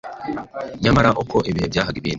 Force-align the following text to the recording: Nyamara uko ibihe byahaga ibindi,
Nyamara 0.83 1.09
uko 1.21 1.37
ibihe 1.49 1.67
byahaga 1.71 1.97
ibindi, 1.99 2.09